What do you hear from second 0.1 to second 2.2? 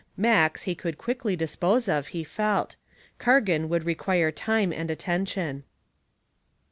Max he could quickly dispose of,